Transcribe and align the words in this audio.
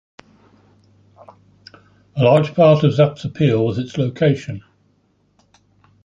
A 2.15 2.23
large 2.23 2.55
part 2.55 2.83
of 2.83 2.89
The 2.89 2.95
Zap's 2.95 3.23
appeal 3.23 3.63
was 3.63 3.77
its 3.77 3.99
location. 3.99 4.63